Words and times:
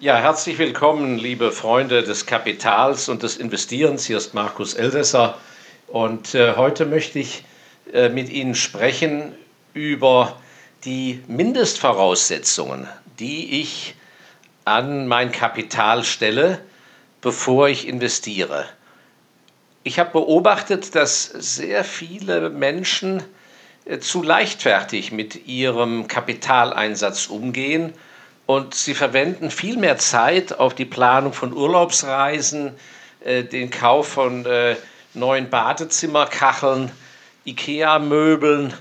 Ja, 0.00 0.16
herzlich 0.16 0.58
willkommen, 0.58 1.18
liebe 1.18 1.50
Freunde 1.50 2.04
des 2.04 2.24
Kapitals 2.24 3.08
und 3.08 3.24
des 3.24 3.36
Investierens. 3.36 4.06
Hier 4.06 4.16
ist 4.16 4.32
Markus 4.32 4.74
Elsässer 4.74 5.36
und 5.88 6.36
äh, 6.36 6.54
heute 6.54 6.86
möchte 6.86 7.18
ich 7.18 7.42
äh, 7.92 8.08
mit 8.08 8.28
Ihnen 8.28 8.54
sprechen 8.54 9.34
über 9.74 10.40
die 10.84 11.20
Mindestvoraussetzungen, 11.26 12.86
die 13.18 13.60
ich 13.60 13.96
an 14.64 15.08
mein 15.08 15.32
Kapital 15.32 16.04
stelle, 16.04 16.60
bevor 17.20 17.68
ich 17.68 17.88
investiere. 17.88 18.66
Ich 19.82 19.98
habe 19.98 20.12
beobachtet, 20.12 20.94
dass 20.94 21.24
sehr 21.24 21.82
viele 21.82 22.50
Menschen 22.50 23.24
äh, 23.84 23.98
zu 23.98 24.22
leichtfertig 24.22 25.10
mit 25.10 25.48
ihrem 25.48 26.06
Kapitaleinsatz 26.06 27.26
umgehen 27.26 27.94
und 28.48 28.74
sie 28.74 28.94
verwenden 28.94 29.50
viel 29.50 29.76
mehr 29.76 29.98
Zeit 29.98 30.58
auf 30.58 30.72
die 30.72 30.86
Planung 30.86 31.34
von 31.34 31.52
Urlaubsreisen, 31.52 32.72
äh, 33.20 33.44
den 33.44 33.68
Kauf 33.68 34.08
von 34.08 34.46
äh, 34.46 34.74
neuen 35.12 35.50
Badezimmerkacheln, 35.50 36.90
IKEA-Möbeln 37.44 38.72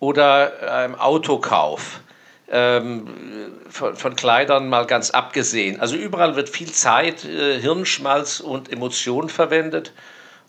oder 0.00 0.72
einem 0.72 0.96
Autokauf. 0.96 2.00
Ähm, 2.50 3.06
von, 3.70 3.94
von, 3.94 4.16
Kleidern 4.16 4.68
mal 4.68 4.86
ganz 4.86 5.10
abgesehen. 5.10 5.78
Also 5.78 5.94
überall 5.94 6.34
wird 6.34 6.48
viel 6.48 6.72
Zeit, 6.72 7.24
äh, 7.24 7.60
Hirnschmalz 7.60 8.40
und 8.40 8.72
Emotion 8.72 9.28
verwendet. 9.28 9.92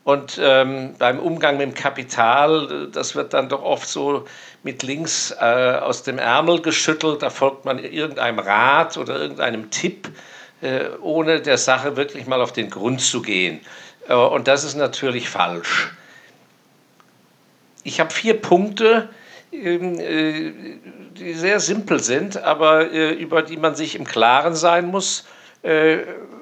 Und 0.03 0.39
ähm, 0.41 0.95
beim 0.97 1.19
Umgang 1.19 1.57
mit 1.57 1.67
dem 1.67 1.73
Kapital, 1.75 2.89
das 2.91 3.13
wird 3.13 3.35
dann 3.35 3.49
doch 3.49 3.61
oft 3.61 3.87
so 3.87 4.25
mit 4.63 4.83
links 4.83 5.31
äh, 5.39 5.43
aus 5.43 6.03
dem 6.03 6.17
Ärmel 6.17 6.61
geschüttelt. 6.61 7.21
Da 7.21 7.29
folgt 7.29 7.65
man 7.65 7.79
irgendeinem 7.79 8.39
Rat 8.39 8.97
oder 8.97 9.19
irgendeinem 9.19 9.69
Tipp, 9.69 10.09
äh, 10.61 10.85
ohne 11.01 11.41
der 11.41 11.57
Sache 11.57 11.95
wirklich 11.95 12.25
mal 12.25 12.41
auf 12.41 12.53
den 12.53 12.69
Grund 12.69 13.01
zu 13.01 13.21
gehen. 13.21 13.59
Äh, 14.07 14.15
und 14.15 14.47
das 14.47 14.63
ist 14.63 14.75
natürlich 14.75 15.29
falsch. 15.29 15.91
Ich 17.83 17.99
habe 17.99 18.11
vier 18.11 18.41
Punkte, 18.41 19.09
ähm, 19.51 19.99
äh, 19.99 20.53
die 21.17 21.33
sehr 21.33 21.59
simpel 21.59 21.99
sind, 21.99 22.37
aber 22.37 22.91
äh, 22.91 23.11
über 23.11 23.41
die 23.41 23.57
man 23.57 23.75
sich 23.75 23.95
im 23.95 24.05
Klaren 24.05 24.55
sein 24.55 24.87
muss 24.87 25.25
äh, 25.63 25.99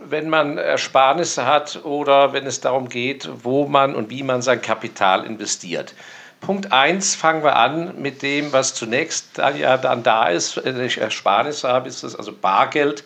wenn 0.10 0.30
man 0.30 0.58
Ersparnisse 0.58 1.46
hat 1.46 1.86
oder 1.86 2.34
wenn 2.34 2.46
es 2.46 2.60
darum 2.60 2.90
geht, 2.90 3.30
wo 3.44 3.68
man 3.68 3.96
und 3.96 4.10
wie 4.10 4.24
man 4.24 4.42
sein 4.42 4.62
Kapital 4.62 5.26
investiert. 5.26 5.94
Punkt 6.42 6.72
1 6.72 7.16
fangen 7.16 7.44
wir 7.44 7.56
an 7.56 8.02
mit 8.02 8.24
dem, 8.24 8.52
was 8.52 8.74
zunächst 8.74 9.38
dann 9.38 9.58
ja 9.58 9.78
dann 9.78 10.04
da 10.04 10.28
ist, 10.28 10.64
wenn 10.66 10.84
ich 10.84 10.98
Ersparnisse 10.98 11.70
habe, 11.70 11.88
ist 11.88 12.04
das 12.04 12.16
also 12.16 12.34
Bargeld 12.34 13.04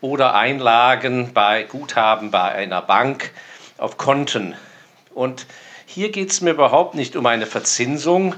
oder 0.00 0.34
Einlagen 0.34 1.32
bei 1.34 1.62
Guthaben 1.64 2.30
bei 2.30 2.52
einer 2.52 2.82
Bank 2.82 3.30
auf 3.76 3.98
Konten. 3.98 4.54
Und 5.14 5.46
hier 5.84 6.10
geht 6.10 6.30
es 6.30 6.40
mir 6.40 6.52
überhaupt 6.52 6.94
nicht 6.94 7.16
um 7.16 7.26
eine 7.26 7.46
Verzinsung. 7.46 8.34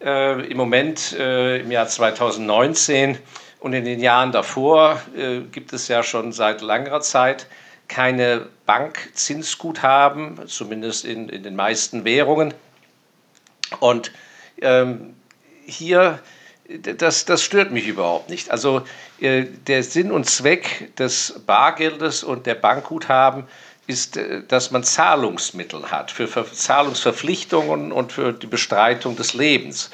Äh, 0.00 0.42
Im 0.46 0.58
Moment, 0.58 1.14
äh, 1.18 1.60
im 1.60 1.70
Jahr 1.70 1.88
2019, 1.88 3.18
und 3.60 3.72
in 3.72 3.84
den 3.84 4.00
Jahren 4.00 4.30
davor 4.30 5.00
äh, 5.16 5.40
gibt 5.40 5.72
es 5.72 5.88
ja 5.88 6.02
schon 6.02 6.32
seit 6.32 6.60
längerer 6.60 7.00
Zeit 7.00 7.46
keine 7.88 8.46
Bankzinsguthaben, 8.66 10.46
zumindest 10.46 11.04
in, 11.04 11.28
in 11.28 11.42
den 11.42 11.56
meisten 11.56 12.04
Währungen. 12.04 12.54
Und 13.80 14.12
ähm, 14.60 15.14
hier, 15.66 16.20
das, 16.68 17.24
das 17.24 17.42
stört 17.42 17.70
mich 17.72 17.86
überhaupt 17.86 18.30
nicht. 18.30 18.50
Also 18.50 18.82
äh, 19.20 19.44
der 19.66 19.82
Sinn 19.82 20.12
und 20.12 20.28
Zweck 20.28 20.94
des 20.96 21.40
Bargeldes 21.46 22.24
und 22.24 22.46
der 22.46 22.54
Bankguthaben 22.54 23.44
ist, 23.86 24.16
äh, 24.16 24.42
dass 24.46 24.70
man 24.70 24.84
Zahlungsmittel 24.84 25.90
hat 25.90 26.10
für 26.10 26.28
Zahlungsverpflichtungen 26.28 27.92
und 27.92 28.12
für 28.12 28.32
die 28.32 28.46
Bestreitung 28.46 29.16
des 29.16 29.34
Lebens. 29.34 29.90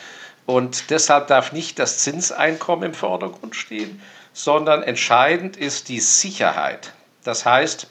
Und 0.47 0.91
deshalb 0.91 1.28
darf 1.28 1.53
nicht 1.53 1.78
das 1.78 1.99
Zinseinkommen 1.99 2.91
im 2.91 2.94
Vordergrund 2.94 3.54
stehen, 3.54 4.03
sondern 4.33 4.83
entscheidend 4.83 5.56
ist 5.56 5.89
die 5.89 6.00
Sicherheit. 6.00 6.93
Das 7.22 7.47
heißt, 7.47 7.87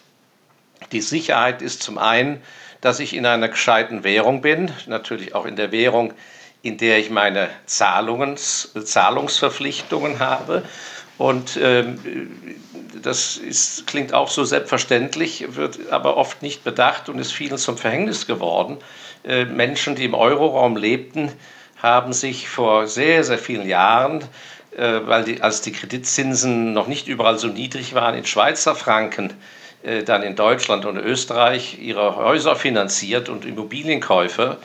die 0.92 1.02
Sicherheit 1.02 1.62
ist 1.62 1.82
zum 1.84 1.98
einen, 1.98 2.42
dass 2.82 3.00
ich 3.00 3.16
in 3.16 3.26
einer 3.26 3.48
gescheiten 3.48 4.04
Währung 4.04 4.42
bin, 4.42 4.72
natürlich 4.88 5.36
auch 5.36 5.46
in 5.46 5.56
der 5.56 5.72
Währung, 5.72 6.14
in 6.64 6.78
der 6.78 7.00
ich 7.00 7.10
meine 7.10 7.50
Zahlungs, 7.66 8.74
Zahlungsverpflichtungen 8.84 10.20
habe. 10.20 10.64
Und 11.18 11.58
ähm, 11.62 12.00
das 13.02 13.38
ist, 13.38 13.86
klingt 13.88 14.14
auch 14.14 14.30
so 14.30 14.44
selbstverständlich, 14.44 15.56
wird 15.56 15.92
aber 15.92 16.18
oft 16.18 16.42
nicht 16.42 16.64
bedacht 16.64 17.10
und 17.10 17.20
ist 17.20 17.32
vielen 17.32 17.58
zum 17.58 17.78
Verhängnis 17.78 18.26
geworden. 18.26 18.78
Äh, 19.24 19.46
Menschen, 19.46 19.96
die 19.96 20.06
im 20.06 20.16
Euroraum 20.16 20.76
lebten, 20.76 21.32
haben 21.82 22.14
sich 22.14 22.50
vor 22.50 22.88
sehr, 22.88 23.24
sehr 23.24 23.38
vielen 23.38 23.68
Jahren, 23.68 24.24
äh, 24.76 25.02
weil 25.06 25.24
die, 25.24 25.42
als 25.42 25.62
die 25.62 25.72
Kreditzinsen 25.72 26.74
noch 26.74 26.88
nicht 26.88 27.08
überall 27.08 27.38
so 27.38 27.48
niedrig 27.48 27.94
waren, 27.94 28.16
in 28.16 28.26
Schweizer 28.26 28.76
Franken, 28.76 29.30
äh, 29.30 29.61
dann 30.06 30.24
in 30.24 30.36
Deutschland 30.36 30.86
und 30.86 30.98
Österreich 30.98 31.80
ihre 31.80 32.16
Häuser 32.16 32.56
finanziert 32.56 33.30
und 33.30 33.46
Immobilienkäufe 33.46 34.58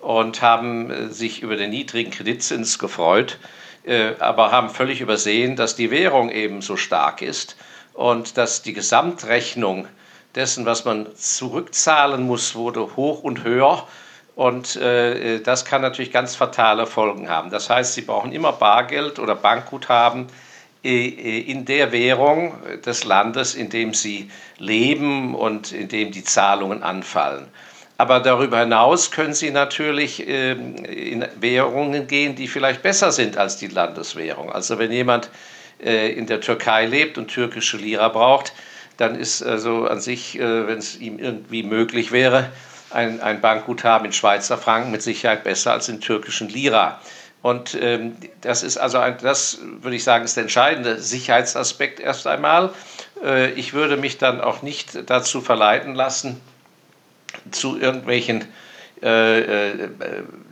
und 0.00 0.42
haben 0.42 0.90
äh, 0.90 1.08
sich 1.08 1.42
über 1.42 1.56
den 1.56 1.70
niedrigen 1.70 2.10
Kreditzins 2.10 2.78
gefreut, 2.78 3.38
äh, 3.84 4.12
aber 4.18 4.50
haben 4.50 4.70
völlig 4.70 5.00
übersehen, 5.00 5.56
dass 5.56 5.76
die 5.76 5.90
Währung 5.90 6.30
eben 6.30 6.62
so 6.62 6.76
stark 6.76 7.22
ist 7.22 7.56
und 7.92 8.36
dass 8.36 8.62
die 8.62 8.72
Gesamtrechnung 8.72 9.86
dessen, 10.34 10.64
was 10.66 10.84
man 10.84 11.14
zurückzahlen 11.16 12.22
muss, 12.22 12.54
wurde 12.54 12.96
hoch 12.96 13.22
und 13.22 13.44
höher 13.44 13.86
und 14.36 14.76
äh, 14.76 15.40
das 15.40 15.64
kann 15.64 15.82
natürlich 15.82 16.12
ganz 16.12 16.34
fatale 16.34 16.86
Folgen 16.86 17.28
haben. 17.28 17.50
Das 17.50 17.68
heißt, 17.68 17.94
Sie 17.94 18.02
brauchen 18.02 18.32
immer 18.32 18.52
Bargeld 18.52 19.18
oder 19.18 19.34
Bankguthaben 19.34 20.28
äh, 20.28 20.30
äh, 20.30 20.49
in 20.82 21.66
der 21.66 21.92
Währung 21.92 22.54
des 22.84 23.04
Landes, 23.04 23.54
in 23.54 23.68
dem 23.68 23.92
Sie 23.92 24.30
leben 24.58 25.34
und 25.34 25.72
in 25.72 25.88
dem 25.88 26.10
die 26.10 26.24
Zahlungen 26.24 26.82
anfallen. 26.82 27.48
Aber 27.98 28.20
darüber 28.20 28.60
hinaus 28.60 29.10
können 29.10 29.34
Sie 29.34 29.50
natürlich 29.50 30.26
ähm, 30.26 30.76
in 30.76 31.26
Währungen 31.38 32.06
gehen, 32.06 32.34
die 32.34 32.48
vielleicht 32.48 32.82
besser 32.82 33.12
sind 33.12 33.36
als 33.36 33.58
die 33.58 33.66
Landeswährung. 33.66 34.50
Also 34.50 34.78
wenn 34.78 34.90
jemand 34.90 35.28
äh, 35.84 36.10
in 36.12 36.26
der 36.26 36.40
Türkei 36.40 36.86
lebt 36.86 37.18
und 37.18 37.28
türkische 37.28 37.76
Lira 37.76 38.08
braucht, 38.08 38.54
dann 38.96 39.16
ist 39.16 39.42
also 39.42 39.86
an 39.86 40.00
sich, 40.00 40.38
wenn 40.38 40.78
es 40.78 40.98
ihm 40.98 41.18
irgendwie 41.18 41.62
möglich 41.62 42.12
wäre, 42.12 42.50
ein 42.90 43.40
Bankguthaben 43.40 44.04
in 44.04 44.12
Schweizer 44.12 44.58
Franken 44.58 44.90
mit 44.90 45.00
Sicherheit 45.00 45.42
besser 45.42 45.72
als 45.72 45.88
in 45.88 46.02
türkischen 46.02 46.50
Lira. 46.50 47.00
Und 47.42 47.76
ähm, 47.80 48.16
das 48.42 48.62
ist 48.62 48.76
also, 48.76 48.98
ein, 48.98 49.16
das 49.22 49.58
würde 49.80 49.96
ich 49.96 50.04
sagen, 50.04 50.24
ist 50.24 50.36
der 50.36 50.42
entscheidende 50.42 51.00
Sicherheitsaspekt 51.00 51.98
erst 51.98 52.26
einmal. 52.26 52.70
Äh, 53.24 53.52
ich 53.52 53.72
würde 53.72 53.96
mich 53.96 54.18
dann 54.18 54.40
auch 54.40 54.62
nicht 54.62 55.08
dazu 55.08 55.40
verleiten 55.40 55.94
lassen, 55.94 56.40
zu 57.50 57.80
irgendwelchen 57.80 58.46
äh, 59.02 59.70
äh, 59.70 59.88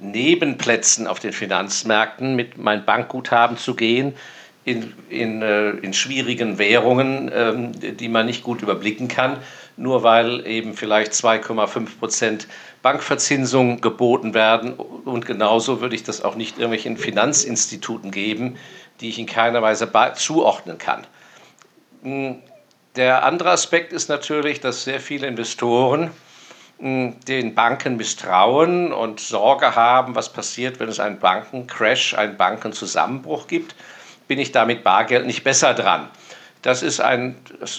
Nebenplätzen 0.00 1.06
auf 1.06 1.21
den 1.21 1.32
Finanzmärkten 1.32 2.34
mit 2.34 2.56
meinem 2.56 2.87
Bankguthaben 2.87 3.59
zu 3.59 3.75
gehen, 3.75 4.15
in, 4.65 4.94
in, 5.10 5.43
äh, 5.43 5.70
in 5.70 5.93
schwierigen 5.93 6.59
Währungen, 6.59 7.31
ähm, 7.34 7.72
die 7.72 8.09
man 8.09 8.25
nicht 8.25 8.43
gut 8.43 8.62
überblicken 8.62 9.09
kann, 9.09 9.37
nur 9.78 10.03
weil 10.03 10.47
eben 10.47 10.75
vielleicht 10.75 11.12
2,5 11.12 11.99
Prozent 11.99 12.49
Bankverzinsung 12.83 13.81
geboten 13.81 14.34
werden. 14.34 14.75
Und 14.75 15.25
genauso 15.25 15.81
würde 15.81 15.94
ich 15.94 16.03
das 16.03 16.22
auch 16.22 16.34
nicht 16.34 16.59
irgendwelchen 16.59 16.97
Finanzinstituten 16.97 18.11
geben, 18.11 18.56
die 19.00 19.09
ich 19.09 19.19
in 19.19 19.27
keiner 19.27 19.62
Weise 19.62 19.91
zuordnen 20.15 20.78
kann. 20.78 21.06
Hm, 22.03 22.43
der 22.97 23.25
andere 23.25 23.50
Aspekt 23.50 23.93
ist 23.93 24.08
natürlich, 24.08 24.61
dass 24.61 24.85
sehr 24.85 25.00
viele 25.00 25.26
Investoren 25.26 26.11
hm, 26.79 27.17
den 27.26 27.55
Banken 27.55 27.97
misstrauen 27.97 28.93
und 28.93 29.20
Sorge 29.20 29.76
haben, 29.76 30.14
was 30.14 30.32
passiert, 30.32 30.81
wenn 30.81 30.88
es 30.88 31.00
einen 31.00 31.20
Bankencrash, 31.20 32.14
einen 32.14 32.37
Bankenzusammenbruch 32.37 33.47
gibt 33.47 33.75
bin 34.29 34.38
ich 34.38 34.53
da 34.53 34.64
mit 34.67 34.85
Bargeld 34.85 35.26
nicht 35.26 35.43
besser 35.43 35.75
dran. 35.75 36.08
Das 36.62 36.82
ist 36.82 37.00
ein 37.00 37.37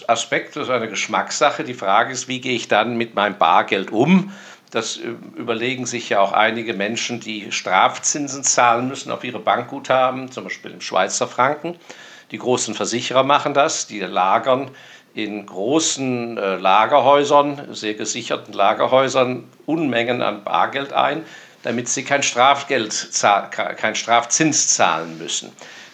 Aspekt, 0.08 0.56
das 0.56 0.64
ist 0.64 0.70
eine 0.70 0.88
Geschmackssache. 0.88 1.64
Die 1.64 1.74
Frage 1.74 2.14
ist, 2.14 2.28
wie 2.28 2.40
gehe 2.40 2.56
ich 2.56 2.68
dann 2.68 2.98
mit 2.98 3.14
meinem 3.14 3.38
Bargeld 3.38 3.92
um? 3.92 4.32
Das 4.72 4.98
äh, 4.98 5.16
überlegen 5.36 5.86
sich 5.86 6.10
ja 6.10 6.20
auch 6.20 6.32
einige 6.32 6.74
Menschen, 6.74 7.20
die 7.20 7.52
Strafzinsen 7.52 8.44
zahlen 8.44 8.88
müssen 8.88 9.12
auf 9.12 9.24
ihre 9.24 9.40
Bankguthaben, 9.40 10.32
zum 10.32 10.46
Beispiel 10.46 10.72
im 10.72 10.82
Schweizer 10.82 11.28
Franken. 11.28 11.76
Die 12.32 12.38
großen 12.38 12.76
Versicherer 12.76 13.24
machen 13.24 13.54
das, 13.54 13.88
die 13.88 14.00
lagern 14.00 14.72
in 15.16 15.46
großen 15.46 16.38
äh, 16.38 16.56
Lagerhäusern, 16.58 17.74
sehr 17.74 17.96
gesicherten 17.96 18.54
Lagerhäusern, 18.54 19.46
Unmengen 19.66 20.22
an 20.22 20.44
Bargeld 20.44 20.94
ein, 20.94 21.26
damit 21.64 21.90
sie 21.90 22.04
kein 22.04 22.24
Strafgeld, 22.24 23.10
kein 23.52 23.96
Strafzins 23.96 24.70
zahlen 24.70 25.18
müssen. 25.18 25.52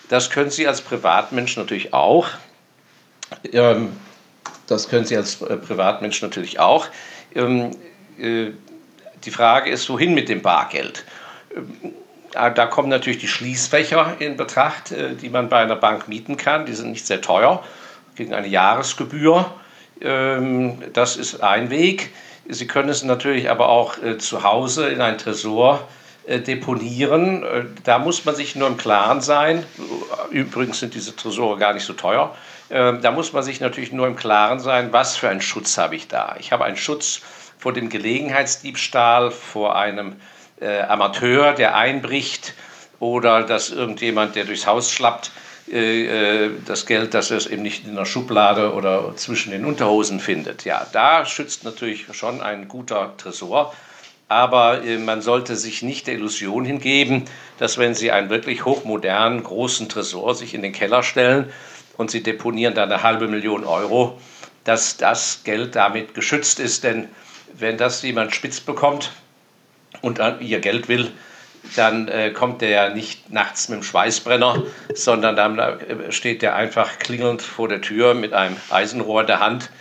Das 0.10 0.30
können 0.30 0.52
Sie 0.52 0.68
als 0.68 0.82
Privatmensch 0.82 1.58
natürlich 1.58 1.94
auch. 1.94 2.28
Ähm, 3.52 3.94
das 4.68 4.90
können 4.90 5.06
Sie 5.06 5.16
als 5.16 5.42
äh, 5.42 5.58
Privatmensch 5.58 6.22
natürlich 6.22 6.60
auch. 6.60 6.88
Ähm, 7.34 7.72
äh, 8.20 8.52
die 9.24 9.32
Frage 9.32 9.70
ist, 9.70 9.90
wohin 9.90 10.14
mit 10.14 10.30
dem 10.30 10.42
Bargeld? 10.42 11.06
Ähm, 11.56 11.94
da 12.34 12.66
kommen 12.66 12.90
natürlich 12.90 13.20
die 13.20 13.28
Schließfächer 13.28 14.18
in 14.20 14.36
Betracht, 14.38 14.92
äh, 14.92 15.16
die 15.16 15.30
man 15.30 15.50
bei 15.50 15.60
einer 15.60 15.76
Bank 15.76 16.08
mieten 16.08 16.38
kann. 16.38 16.66
Die 16.66 16.74
sind 16.74 16.92
nicht 16.92 17.08
sehr 17.08 17.22
teuer, 17.22 17.64
gegen 18.16 18.34
eine 18.34 18.48
Jahresgebühr. 18.48 19.52
Ähm, 20.02 20.82
das 20.94 21.16
ist 21.16 21.42
ein 21.42 21.70
Weg. 21.70 22.14
Sie 22.48 22.68
können 22.68 22.90
es 22.90 23.04
natürlich 23.04 23.50
aber 23.50 23.70
auch 23.70 24.02
äh, 24.04 24.18
zu 24.18 24.44
Hause 24.44 24.90
in 24.90 25.02
ein 25.02 25.18
Tresor 25.18 25.88
äh, 26.28 26.40
deponieren. 26.40 27.46
Da 27.84 28.00
muss 28.00 28.26
man 28.26 28.36
sich 28.36 28.56
nur 28.56 28.68
im 28.68 28.78
Klaren 28.78 29.22
sein. 29.22 29.64
Übrigens 30.30 30.80
sind 30.80 30.94
diese 30.94 31.16
Tresore 31.16 31.58
gar 31.58 31.74
nicht 31.74 31.86
so 31.86 31.94
teuer. 31.94 32.36
Da 32.70 33.12
muss 33.12 33.32
man 33.32 33.44
sich 33.44 33.60
natürlich 33.60 33.92
nur 33.92 34.08
im 34.08 34.16
Klaren 34.16 34.60
sein, 34.60 34.92
was 34.92 35.18
für 35.18 35.30
einen 35.30 35.42
Schutz 35.42 35.78
habe 35.78 35.96
ich 35.96 36.08
da. 36.08 36.36
Ich 36.40 36.52
habe 36.52 36.66
einen 36.66 36.78
Schutz 36.78 37.22
vor 37.60 37.74
dem 37.74 37.90
Gelegenheitsdiebstahl, 37.90 39.32
vor 39.32 39.76
einem 39.76 40.16
äh, 40.62 40.82
Amateur, 40.82 41.54
der 41.54 41.76
einbricht 41.76 42.54
oder 43.00 43.44
dass 43.44 43.72
irgendjemand, 43.72 44.36
der 44.36 44.46
durchs 44.46 44.68
Haus 44.68 44.92
schlappt, 44.92 45.32
äh, 45.72 46.46
äh 46.46 46.52
das 46.66 46.86
Geld, 46.86 47.14
dass 47.14 47.32
er 47.32 47.38
es 47.38 47.48
eben 47.48 47.64
nicht 47.64 47.86
in 47.88 47.96
der 47.96 48.06
Schublade 48.06 48.74
oder 48.74 49.16
zwischen 49.16 49.52
den 49.52 49.66
Unterhosen 49.66 50.20
findet. 50.20 50.64
Ja, 50.66 50.86
da 50.92 51.26
schützt 51.26 51.64
natürlich 51.64 52.06
schon 52.12 52.42
ein 52.42 52.68
guter 52.68 53.16
Tresor. 53.18 53.74
Aber 54.28 54.84
äh, 54.84 54.98
man 54.98 55.22
sollte 55.22 55.56
sich 55.56 55.82
nicht 55.82 56.08
der 56.08 56.16
Illusion 56.16 56.66
hingeben, 56.66 57.26
dass 57.60 57.78
wenn 57.78 57.94
Sie 57.94 58.12
einen 58.12 58.30
wirklich 58.30 58.66
hochmodernen, 58.66 59.44
großen 59.44 59.88
Tresor 59.88 60.34
sich 60.34 60.54
in 60.54 60.64
den 60.64 60.72
Keller 60.72 61.04
stellen 61.04 61.52
und 61.98 62.12
Sie 62.12 62.24
deponieren 62.24 62.76
da 62.76 62.84
eine 62.84 63.04
halbe 63.04 63.28
Million 63.28 63.64
Euro, 63.64 64.20
dass 64.64 64.98
das 64.98 65.42
Geld 65.44 65.76
damit 65.76 66.14
geschützt 66.14 66.60
ist. 66.60 66.84
Denn 66.84 67.08
wenn 67.54 67.78
das 67.78 68.02
jemand 68.02 68.36
spitz 68.36 68.60
bekommt, 68.60 69.12
und 70.02 70.22
ihr 70.40 70.60
Geld 70.60 70.88
will, 70.88 71.12
dann 71.76 72.08
äh, 72.08 72.32
kommt 72.32 72.62
der 72.62 72.70
ja 72.70 72.90
nicht 72.90 73.32
nachts 73.32 73.70
mit 73.70 73.80
dem 73.80 73.84
Schweißbrenner, 73.84 74.64
sondern 74.94 75.36
dann 75.36 75.58
äh, 75.58 76.12
steht 76.12 76.42
der 76.42 76.56
einfach 76.56 77.00
klingelnd 77.00 77.42
vor 77.42 77.68
der 77.68 77.82
Tür 77.82 78.14
mit 78.14 78.34
einem 78.34 78.56
Eisenrohr 78.70 79.22
in 79.22 79.28
der 79.28 79.40
Hand 79.40 79.72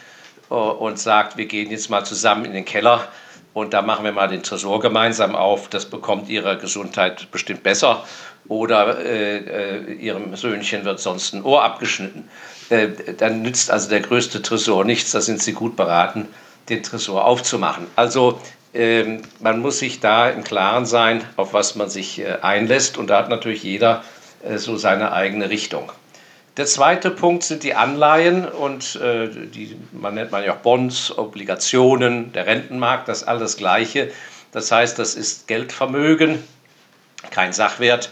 äh, 0.51 0.55
und 0.55 0.99
sagt, 0.99 1.37
wir 1.37 1.47
gehen 1.47 1.71
jetzt 1.71 1.91
mal 1.91 2.05
zusammen 2.05 2.47
in 2.47 2.53
den 2.53 2.65
Keller 2.65 3.09
und 3.55 3.73
da 3.73 3.81
machen 3.81 4.05
wir 4.05 4.13
mal 4.13 4.29
den 4.29 4.43
Tresor 4.43 4.81
gemeinsam 4.81 5.35
auf. 5.35 5.69
Das 5.69 5.87
bekommt 5.87 6.29
ihrer 6.29 6.57
Gesundheit 6.57 7.31
bestimmt 7.31 7.63
besser 7.63 8.05
oder 8.47 8.99
äh, 8.99 9.39
äh, 9.39 9.93
ihrem 9.95 10.37
Söhnchen 10.37 10.85
wird 10.85 11.01
sonst 11.01 11.33
ein 11.33 11.43
Ohr 11.43 11.65
abgeschnitten. 11.65 12.29
Äh, 12.69 12.89
dann 13.17 13.41
nützt 13.41 13.71
also 13.71 13.89
der 13.89 14.01
größte 14.01 14.43
Tresor 14.43 14.85
nichts, 14.85 15.13
da 15.13 15.21
sind 15.21 15.43
sie 15.43 15.53
gut 15.53 15.77
beraten, 15.77 16.29
den 16.69 16.83
Tresor 16.83 17.25
aufzumachen. 17.25 17.87
Also 17.97 18.41
ähm, 18.75 19.23
man 19.41 19.61
muss 19.61 19.79
sich 19.79 20.01
da 20.01 20.29
im 20.29 20.45
Klaren 20.45 20.85
sein, 20.85 21.25
auf 21.37 21.55
was 21.55 21.77
man 21.77 21.89
sich 21.89 22.21
äh, 22.21 22.39
einlässt. 22.43 22.99
Und 22.99 23.09
da 23.09 23.19
hat 23.19 23.29
natürlich 23.29 23.63
jeder 23.63 24.03
äh, 24.43 24.59
so 24.59 24.77
seine 24.77 25.13
eigene 25.13 25.49
Richtung. 25.49 25.93
Der 26.57 26.67
zweite 26.67 27.11
Punkt 27.11 27.43
sind 27.43 27.65
die 27.65 27.75
Anleihen 27.75 28.47
und 28.47 28.95
äh, 28.97 29.29
die, 29.29 29.77
man 29.91 30.15
nennt 30.15 30.31
man 30.31 30.45
ja 30.45 30.53
auch 30.55 30.59
Bonds, 30.59 31.17
Obligationen, 31.17 32.33
der 32.33 32.47
Rentenmarkt, 32.47 33.09
das 33.09 33.25
alles 33.25 33.57
Gleiche. 33.57 34.13
Das 34.53 34.71
heißt, 34.71 34.97
das 35.01 35.17
ist 35.17 35.49
Geldvermögen, 35.49 36.45
kein 37.33 37.53
Sachwert, 37.53 38.11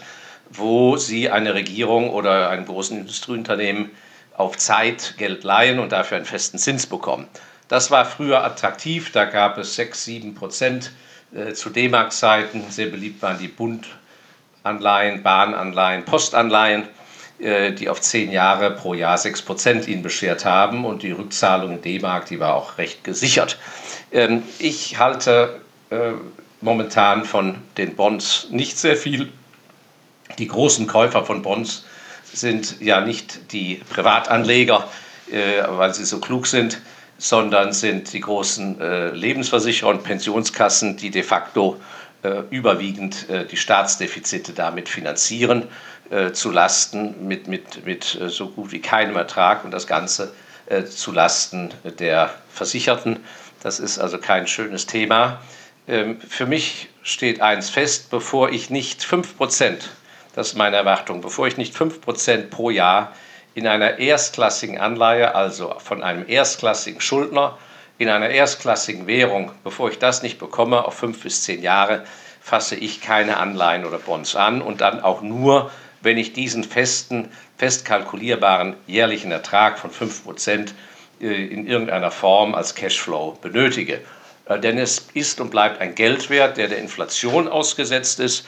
wo 0.49 0.97
Sie 0.97 1.29
eine 1.29 1.53
Regierung 1.53 2.09
oder 2.09 2.49
einem 2.49 2.65
großen 2.65 2.97
Industrieunternehmen 2.97 3.91
auf 4.35 4.57
Zeit 4.57 5.15
Geld 5.17 5.45
leihen 5.45 5.79
und 5.79 5.93
dafür 5.93 6.17
einen 6.17 6.25
festen 6.25 6.57
Zins 6.57 6.85
bekommen. 6.85 7.29
Das 7.69 7.91
war 7.91 8.03
früher 8.03 8.43
attraktiv, 8.43 9.13
da 9.13 9.23
gab 9.23 9.57
es 9.57 9.75
6, 9.75 10.03
7 10.03 10.35
Prozent 10.35 10.91
äh, 11.33 11.53
zu 11.53 11.69
D-Mark-Zeiten. 11.69 12.65
Sehr 12.69 12.87
beliebt 12.87 13.21
waren 13.21 13.39
die 13.39 13.47
Bundanleihen, 13.47 15.23
Bahnanleihen, 15.23 16.03
Postanleihen, 16.03 16.89
die 17.43 17.89
auf 17.89 17.99
10 17.99 18.31
Jahre 18.31 18.71
pro 18.71 18.93
Jahr 18.93 19.17
6 19.17 19.41
Prozent 19.41 19.87
ihnen 19.87 20.01
beschert 20.01 20.45
haben. 20.45 20.85
Und 20.85 21.03
die 21.03 21.11
Rückzahlung 21.11 21.73
in 21.73 21.81
D-Mark, 21.81 22.27
die 22.27 22.39
war 22.39 22.55
auch 22.55 22.77
recht 22.77 23.03
gesichert. 23.03 23.57
Ähm, 24.11 24.43
ich 24.59 24.97
halte 24.97 25.61
äh, 25.89 26.11
momentan 26.61 27.25
von 27.25 27.55
den 27.77 27.95
Bonds 27.95 28.47
nicht 28.49 28.77
sehr 28.77 28.95
viel. 28.95 29.31
Die 30.37 30.47
großen 30.47 30.87
Käufer 30.87 31.25
von 31.25 31.41
Bonds 31.41 31.85
sind 32.31 32.79
ja 32.79 33.01
nicht 33.01 33.51
die 33.51 33.81
Privatanleger, 33.89 34.87
weil 35.29 35.93
sie 35.93 36.05
so 36.05 36.19
klug 36.19 36.47
sind, 36.47 36.81
sondern 37.17 37.71
sind 37.71 38.11
die 38.11 38.19
großen 38.19 38.81
äh, 38.81 39.11
Lebensversicherer 39.11 39.89
und 39.89 40.03
Pensionskassen, 40.03 40.97
die 40.97 41.09
de 41.09 41.23
facto 41.23 41.77
äh, 41.77 42.03
überwiegend 42.49 43.29
äh, 43.29 43.45
die 43.45 43.57
Staatsdefizite 43.57 44.53
damit 44.53 44.87
finanzieren, 44.89 45.67
äh, 46.09 46.31
zu 46.31 46.51
Lasten 46.51 47.27
mit, 47.27 47.47
mit, 47.47 47.85
mit 47.85 48.19
äh, 48.21 48.29
so 48.29 48.49
gut 48.49 48.71
wie 48.71 48.81
keinem 48.81 49.15
Ertrag 49.15 49.65
und 49.65 49.71
das 49.71 49.87
Ganze 49.87 50.33
äh, 50.67 50.83
zu 50.83 51.11
Lasten 51.11 51.73
der 51.99 52.33
Versicherten. 52.49 53.19
Das 53.61 53.79
ist 53.79 53.99
also 53.99 54.17
kein 54.17 54.45
schönes 54.45 54.85
Thema. 54.85 55.41
Ähm, 55.87 56.19
für 56.21 56.45
mich 56.45 56.89
steht 57.01 57.41
eins 57.41 57.69
fest, 57.69 58.09
bevor 58.09 58.51
ich 58.51 58.69
nicht 58.69 59.03
5 59.03 59.37
Prozent, 59.37 59.89
das 60.35 60.49
ist 60.49 60.55
meine 60.55 60.75
Erwartung, 60.75 61.21
bevor 61.21 61.47
ich 61.47 61.57
nicht 61.57 61.75
5 61.75 62.01
Prozent 62.01 62.49
pro 62.49 62.69
Jahr 62.69 63.13
in 63.55 63.65
einer 63.67 63.99
erstklassigen 63.99 64.77
Anleihe, 64.79 65.35
also 65.35 65.73
von 65.79 66.03
einem 66.03 66.25
erstklassigen 66.27 67.01
Schuldner, 67.01 67.57
in 68.03 68.09
einer 68.09 68.29
erstklassigen 68.29 69.07
Währung, 69.07 69.51
bevor 69.63 69.89
ich 69.89 69.97
das 69.97 70.23
nicht 70.23 70.37
bekomme, 70.37 70.85
auf 70.85 70.95
fünf 70.95 71.23
bis 71.23 71.43
zehn 71.43 71.61
Jahre, 71.61 72.03
fasse 72.41 72.75
ich 72.75 72.99
keine 73.01 73.37
Anleihen 73.37 73.85
oder 73.85 73.97
Bonds 73.97 74.35
an 74.35 74.61
und 74.61 74.81
dann 74.81 74.99
auch 74.99 75.21
nur, 75.21 75.71
wenn 76.01 76.17
ich 76.17 76.33
diesen 76.33 76.65
festen, 76.65 77.31
fest 77.57 77.85
kalkulierbaren 77.85 78.75
jährlichen 78.87 79.31
Ertrag 79.31 79.79
von 79.79 79.89
5% 79.89 80.73
äh, 81.21 81.25
in 81.25 81.65
irgendeiner 81.65 82.11
Form 82.11 82.53
als 82.53 82.75
Cashflow 82.75 83.37
benötige. 83.41 84.01
Äh, 84.47 84.59
denn 84.59 84.77
es 84.77 85.07
ist 85.13 85.39
und 85.39 85.49
bleibt 85.49 85.79
ein 85.79 85.95
Geldwert, 85.95 86.57
der 86.57 86.67
der 86.67 86.79
Inflation 86.79 87.47
ausgesetzt 87.47 88.19
ist, 88.19 88.45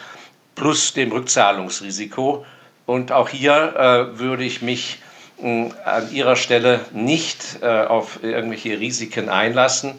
plus 0.55 0.93
dem 0.93 1.13
Rückzahlungsrisiko. 1.13 2.45
Und 2.85 3.13
auch 3.13 3.29
hier 3.29 3.75
äh, 3.77 4.19
würde 4.19 4.43
ich 4.43 4.61
mich 4.61 4.99
an 5.41 6.11
Ihrer 6.11 6.35
Stelle 6.35 6.81
nicht 6.93 7.59
äh, 7.61 7.67
auf 7.67 8.23
irgendwelche 8.23 8.79
Risiken 8.79 9.29
einlassen. 9.29 9.93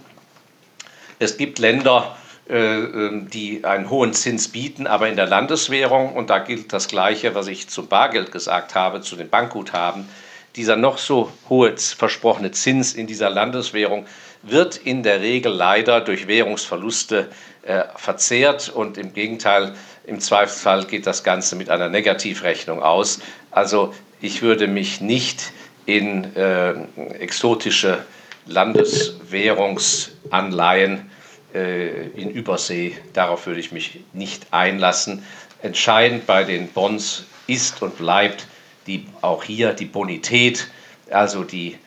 Es 1.18 1.37
gibt 1.37 1.58
Länder, 1.58 2.16
äh, 2.49 2.56
ähm, 2.56 3.28
die 3.30 3.64
einen 3.64 3.90
hohen 3.90 4.12
Zins 4.14 4.49
bieten, 4.49 4.87
aber 4.87 5.08
in 5.08 5.16
der 5.16 5.26
Landeswährung, 5.26 6.14
und 6.14 6.30
da 6.30 6.38
gilt 6.38 6.72
das 6.72 6.88
Gleiche, 6.88 7.34
was 7.34 7.49
ich 7.49 7.68
zum 7.68 7.88
Bargeld 7.88 8.32
gesagt 8.32 8.75
habe, 8.75 9.00
zu 9.00 9.16
den 9.16 9.28
Bankguthaben, 9.28 10.08
dieser 10.56 10.76
noch 10.76 10.99
so 10.99 11.30
hohe 11.49 11.76
versprochene 11.76 12.50
Zins 12.50 12.94
in 12.94 13.06
dieser 13.06 13.30
Landeswährung 13.30 14.06
wird 14.42 14.76
in 14.76 15.02
der 15.02 15.20
Regel 15.20 15.52
leider 15.52 16.00
durch 16.00 16.28
Währungsverluste 16.28 17.28
äh, 17.62 17.84
verzehrt 17.96 18.68
und 18.68 18.96
im 18.96 19.12
Gegenteil, 19.12 19.75
im 20.06 20.20
Zweifelsfall 20.20 20.84
geht 20.84 21.06
das 21.06 21.25
Ganze 21.25 21.56
mit 21.56 21.68
einer 21.68 21.88
Negativrechnung 21.88 22.82
aus. 22.82 23.18
Also 23.50 23.92
ich 24.20 24.42
würde 24.42 24.66
mich 24.66 25.00
nicht 25.00 25.52
in 25.85 26.35
äh, 26.37 26.75
exotische 27.18 28.04
Landeswährungsanleihen 28.46 31.11
äh, 31.54 32.08
in 32.08 32.30
Übersee, 32.30 32.96
darauf 33.12 33.46
würde 33.46 33.61
ich 33.61 33.70
mich 33.73 34.00
nicht 34.12 34.52
einlassen. 34.52 35.25
Entscheidend 35.62 36.26
bei 36.26 36.44
den 36.44 36.68
Bonds 36.68 37.25
ist 37.46 37.80
und 37.82 37.96
bleibt 37.99 38.46
die, 38.87 39.06
auch 39.20 39.42
hier 39.42 39.73
die 39.73 39.87
Bonität, 39.87 40.68
also 41.11 41.44
die, 41.44 41.78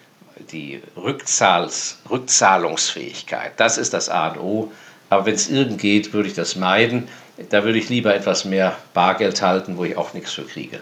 die 0.51 0.81
Rückzahls, 0.98 2.00
Rückzahlungsfähigkeit. 2.09 3.53
Das 3.57 3.77
ist 3.77 3.93
das 3.93 4.09
A 4.09 4.29
und 4.29 4.39
O. 4.39 4.71
Aber 5.09 5.25
wenn 5.25 5.36
es 5.36 5.50
irgend 5.50 5.81
geht, 5.81 6.13
würde 6.13 6.29
ich 6.29 6.36
das 6.36 6.55
meiden. 6.55 7.07
Da 7.50 7.63
würde 7.63 7.79
ich 7.79 7.89
lieber 7.89 8.13
etwas 8.13 8.45
mehr 8.45 8.77
Bargeld 8.93 9.41
halten, 9.41 9.77
wo 9.77 9.86
ich 9.86 9.98
auch 9.98 10.13
nichts 10.13 10.33
für 10.33 10.43
kriege. 10.43 10.81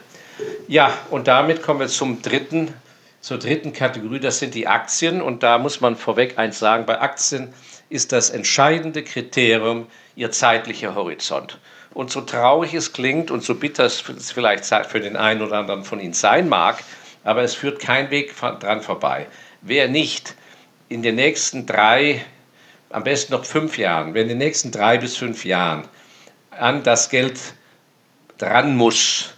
Ja, 0.67 0.91
und 1.10 1.27
damit 1.27 1.63
kommen 1.63 1.79
wir 1.79 1.88
zum 1.88 2.22
dritten, 2.22 2.74
zur 3.22 3.39
dritten 3.39 3.74
Kategorie. 3.74 4.20
Das 4.20 4.39
sind 4.39 4.53
die 4.53 4.67
Aktien. 4.67 5.22
Und 5.22 5.44
da 5.44 5.58
muss 5.58 5.82
man 5.82 5.96
vorweg 5.96 6.38
eins 6.38 6.60
sagen: 6.60 6.86
Bei 6.86 7.00
Aktien 7.00 7.53
ist 7.89 8.12
das 8.12 8.29
entscheidende 8.29 9.03
Kriterium 9.03 9.88
ihr 10.15 10.32
zeitlicher 10.32 10.96
Horizont. 10.96 11.60
Und 11.94 12.12
so 12.12 12.22
traurig 12.22 12.74
es 12.74 12.94
klingt 12.94 13.32
und 13.32 13.44
so 13.44 13.56
bitter 13.56 13.86
es 13.86 14.01
vielleicht 14.01 14.65
für 14.65 15.00
den 15.00 15.15
einen 15.15 15.41
oder 15.41 15.58
anderen 15.58 15.84
von 15.84 16.00
Ihnen 16.00 16.13
sein 16.13 16.50
mag, 16.50 16.84
aber 17.24 17.41
es 17.41 17.56
führt 17.56 17.79
kein 17.79 18.12
Weg 18.12 18.36
dran 18.38 18.82
vorbei. 18.82 19.27
Wer 19.62 19.88
nicht 19.88 20.36
in 20.89 21.01
den 21.01 21.15
nächsten 21.15 21.65
drei, 21.65 22.24
am 22.89 23.03
besten 23.03 23.34
noch 23.34 23.46
fünf 23.46 23.77
Jahren, 23.77 24.13
wenn 24.13 24.24
in 24.24 24.29
den 24.29 24.38
nächsten 24.38 24.72
drei 24.72 24.98
bis 24.98 25.17
fünf 25.17 25.46
Jahren 25.46 25.88
an 26.51 26.84
das 26.84 27.10
Geld 27.10 27.39
dran 28.38 28.75
muss, 28.75 29.34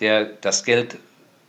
der 0.00 0.24
das 0.24 0.64
Geld 0.64 0.96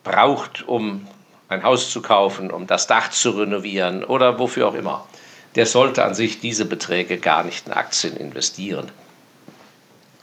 braucht, 0.03 0.67
um 0.67 1.07
ein 1.49 1.63
Haus 1.63 1.89
zu 1.89 2.01
kaufen, 2.01 2.51
um 2.51 2.67
das 2.67 2.87
Dach 2.87 3.09
zu 3.09 3.31
renovieren 3.31 4.03
oder 4.03 4.39
wofür 4.39 4.67
auch 4.67 4.73
immer, 4.73 5.07
der 5.55 5.65
sollte 5.65 6.05
an 6.05 6.15
sich 6.15 6.39
diese 6.39 6.65
Beträge 6.65 7.17
gar 7.17 7.43
nicht 7.43 7.67
in 7.67 7.73
Aktien 7.73 8.15
investieren. 8.15 8.89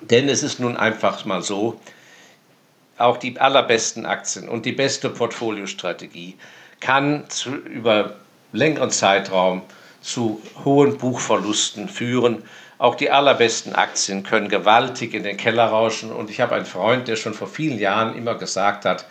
Denn 0.01 0.29
es 0.29 0.43
ist 0.43 0.61
nun 0.61 0.77
einfach 0.77 1.25
mal 1.25 1.43
so, 1.43 1.81
auch 2.97 3.17
die 3.17 3.39
allerbesten 3.39 4.07
Aktien 4.07 4.49
und 4.49 4.65
die 4.67 4.73
beste 4.73 5.11
Portfoliostrategie 5.11 6.37
kann 6.81 7.29
zu, 7.29 7.51
über 7.55 8.17
längeren 8.53 8.91
Zeitraum 8.91 9.63
zu 10.01 10.41
hohen 10.65 10.99
Buchverlusten 10.99 11.89
führen. 11.89 12.43
Auch 12.79 12.95
die 12.95 13.11
allerbesten 13.11 13.75
Aktien 13.75 14.23
können 14.23 14.49
gewaltig 14.49 15.13
in 15.13 15.25
den 15.25 15.37
Keller 15.37 15.67
rauschen. 15.67 16.13
Und 16.13 16.31
ich 16.31 16.41
habe 16.41 16.55
einen 16.55 16.67
Freund, 16.67 17.09
der 17.09 17.17
schon 17.17 17.35
vor 17.35 17.49
vielen 17.49 17.79
Jahren 17.79 18.17
immer 18.17 18.37
gesagt 18.37 18.85
hat, 18.85 19.05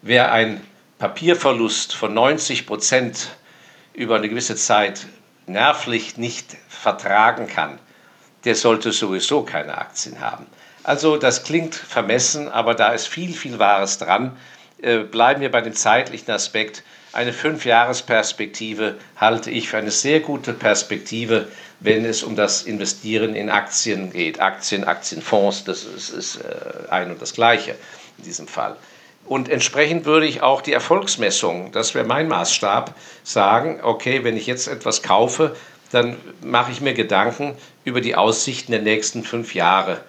wer 0.00 0.32
einen 0.32 0.64
Papierverlust 0.98 1.94
von 1.94 2.14
90 2.14 2.66
Prozent 2.66 3.30
über 3.94 4.16
eine 4.16 4.28
gewisse 4.28 4.54
Zeit 4.54 5.06
nervlich 5.46 6.18
nicht 6.18 6.56
vertragen 6.68 7.48
kann, 7.48 7.80
der 8.44 8.54
sollte 8.54 8.92
sowieso 8.92 9.42
keine 9.42 9.76
Aktien 9.76 10.20
haben. 10.20 10.46
Also 10.84 11.16
das 11.16 11.42
klingt 11.42 11.74
vermessen, 11.74 12.48
aber 12.48 12.74
da 12.74 12.92
ist 12.92 13.08
viel, 13.08 13.34
viel 13.34 13.58
Wahres 13.58 13.98
dran. 13.98 14.36
Äh, 14.80 14.98
bleiben 14.98 15.40
wir 15.40 15.50
bei 15.50 15.60
dem 15.60 15.74
zeitlichen 15.74 16.30
Aspekt. 16.30 16.84
Eine 17.12 17.32
Fünfjahresperspektive 17.32 18.96
halte 19.16 19.50
ich 19.50 19.68
für 19.68 19.78
eine 19.78 19.90
sehr 19.90 20.20
gute 20.20 20.52
Perspektive, 20.52 21.48
wenn 21.80 22.04
es 22.04 22.22
um 22.22 22.36
das 22.36 22.62
Investieren 22.62 23.34
in 23.34 23.50
Aktien 23.50 24.12
geht. 24.12 24.40
Aktien, 24.40 24.84
Aktienfonds, 24.84 25.64
das 25.64 25.84
ist, 25.84 26.10
ist 26.10 26.36
äh, 26.36 26.90
ein 26.90 27.10
und 27.10 27.20
das 27.20 27.32
Gleiche 27.32 27.74
in 28.18 28.24
diesem 28.24 28.46
Fall. 28.46 28.76
Und 29.26 29.48
entsprechend 29.48 30.04
würde 30.04 30.26
ich 30.26 30.42
auch 30.42 30.60
die 30.60 30.72
Erfolgsmessung, 30.72 31.72
das 31.72 31.94
wäre 31.94 32.06
mein 32.06 32.28
Maßstab, 32.28 32.94
sagen, 33.22 33.80
okay, 33.82 34.24
wenn 34.24 34.36
ich 34.36 34.46
jetzt 34.46 34.66
etwas 34.66 35.02
kaufe, 35.02 35.56
dann 35.90 36.16
mache 36.42 36.72
ich 36.72 36.80
mir 36.80 36.94
Gedanken 36.94 37.54
über 37.84 38.00
die 38.00 38.14
Aussichten 38.14 38.72
der 38.72 38.82
nächsten 38.82 39.24
fünf 39.24 39.54
Jahre 39.54 40.00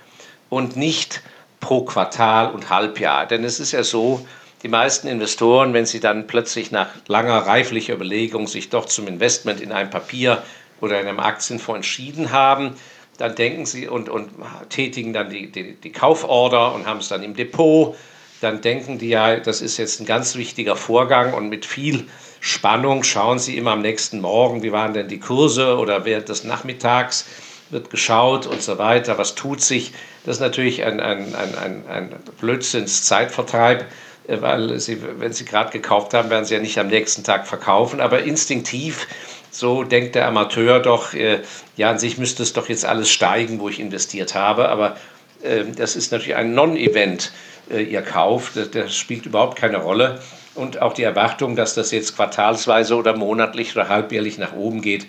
und 0.49 0.75
nicht 0.75 1.21
pro 1.59 1.81
Quartal 1.81 2.51
und 2.51 2.69
Halbjahr. 2.69 3.25
Denn 3.25 3.43
es 3.43 3.59
ist 3.59 3.71
ja 3.71 3.83
so, 3.83 4.25
die 4.63 4.67
meisten 4.67 5.07
Investoren, 5.07 5.73
wenn 5.73 5.85
sie 5.85 5.99
dann 5.99 6.27
plötzlich 6.27 6.71
nach 6.71 6.89
langer 7.07 7.37
reiflicher 7.37 7.93
Überlegung 7.93 8.47
sich 8.47 8.69
doch 8.69 8.85
zum 8.85 9.07
Investment 9.07 9.59
in 9.59 9.71
ein 9.71 9.89
Papier 9.89 10.43
oder 10.81 10.99
in 10.99 11.07
einem 11.07 11.19
Aktienfonds 11.19 11.77
entschieden 11.77 12.31
haben, 12.31 12.75
dann 13.17 13.35
denken 13.35 13.65
sie 13.65 13.87
und, 13.87 14.09
und 14.09 14.31
tätigen 14.69 15.13
dann 15.13 15.29
die, 15.29 15.51
die, 15.51 15.75
die 15.75 15.91
Kauforder 15.91 16.73
und 16.73 16.87
haben 16.87 16.99
es 16.99 17.07
dann 17.07 17.23
im 17.23 17.35
Depot, 17.35 17.95
dann 18.41 18.61
denken 18.61 18.97
die 18.97 19.09
ja, 19.09 19.37
das 19.37 19.61
ist 19.61 19.77
jetzt 19.77 19.99
ein 19.99 20.05
ganz 20.05 20.35
wichtiger 20.35 20.75
Vorgang 20.75 21.33
und 21.33 21.49
mit 21.49 21.65
viel 21.65 22.07
Spannung 22.39 23.03
schauen 23.03 23.37
sie 23.37 23.55
immer 23.57 23.71
am 23.71 23.81
nächsten 23.81 24.19
Morgen, 24.19 24.63
wie 24.63 24.71
waren 24.71 24.93
denn 24.93 25.07
die 25.07 25.19
Kurse 25.19 25.77
oder 25.77 26.05
während 26.05 26.29
des 26.29 26.43
Nachmittags 26.43 27.27
wird 27.69 27.89
geschaut 27.89 28.47
und 28.47 28.61
so 28.61 28.79
weiter, 28.79 29.17
was 29.17 29.35
tut 29.35 29.61
sich. 29.61 29.93
Das 30.25 30.37
ist 30.37 30.41
natürlich 30.41 30.83
ein, 30.83 30.99
ein, 30.99 31.35
ein, 31.35 31.55
ein, 31.57 31.87
ein 31.87 32.15
Blödsinns-Zeitvertreib 32.39 33.85
äh, 34.27 34.41
weil 34.41 34.79
sie, 34.79 34.99
wenn 35.19 35.33
sie 35.33 35.45
gerade 35.45 35.71
gekauft 35.71 36.13
haben, 36.13 36.29
werden 36.29 36.45
sie 36.45 36.53
ja 36.53 36.59
nicht 36.59 36.77
am 36.77 36.87
nächsten 36.87 37.23
Tag 37.23 37.47
verkaufen. 37.47 38.01
Aber 38.01 38.23
instinktiv, 38.23 39.07
so 39.51 39.83
denkt 39.83 40.15
der 40.15 40.27
Amateur 40.27 40.79
doch, 40.79 41.13
äh, 41.13 41.41
ja, 41.77 41.89
an 41.89 41.99
sich 41.99 42.17
müsste 42.17 42.43
es 42.43 42.53
doch 42.53 42.69
jetzt 42.69 42.85
alles 42.85 43.09
steigen, 43.09 43.59
wo 43.59 43.69
ich 43.69 43.79
investiert 43.79 44.33
habe. 44.33 44.69
Aber 44.69 44.97
äh, 45.43 45.65
das 45.75 45.95
ist 45.95 46.11
natürlich 46.11 46.35
ein 46.35 46.53
Non-Event, 46.53 47.31
äh, 47.69 47.83
ihr 47.83 48.01
Kauf. 48.01 48.51
Das, 48.55 48.71
das 48.71 48.95
spielt 48.95 49.25
überhaupt 49.25 49.57
keine 49.57 49.77
Rolle. 49.77 50.21
Und 50.55 50.81
auch 50.81 50.93
die 50.93 51.03
Erwartung, 51.03 51.55
dass 51.55 51.75
das 51.75 51.91
jetzt 51.91 52.15
quartalsweise 52.15 52.95
oder 52.95 53.15
monatlich 53.15 53.75
oder 53.75 53.87
halbjährlich 53.89 54.37
nach 54.37 54.53
oben 54.53 54.81
geht, 54.81 55.05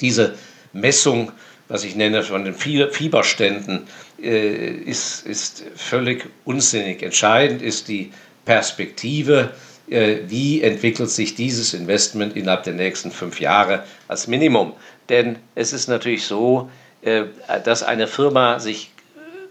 diese 0.00 0.34
Messung 0.72 1.32
was 1.68 1.84
ich 1.84 1.94
nenne, 1.94 2.22
von 2.22 2.44
den 2.44 2.54
Fieberständen, 2.54 3.86
äh, 4.20 4.70
ist, 4.70 5.26
ist 5.26 5.64
völlig 5.76 6.26
unsinnig. 6.44 7.02
Entscheidend 7.02 7.62
ist 7.62 7.88
die 7.88 8.10
Perspektive, 8.44 9.50
wie 9.88 10.62
entwickelt 10.62 11.10
sich 11.10 11.34
dieses 11.34 11.74
Investment 11.74 12.36
innerhalb 12.36 12.64
der 12.64 12.74
nächsten 12.74 13.10
fünf 13.10 13.40
Jahre 13.40 13.84
als 14.06 14.26
Minimum. 14.26 14.74
Denn 15.08 15.36
es 15.54 15.72
ist 15.72 15.88
natürlich 15.88 16.24
so, 16.26 16.70
äh, 17.02 17.24
dass 17.64 17.82
eine 17.82 18.06
Firma 18.06 18.58
sich 18.58 18.90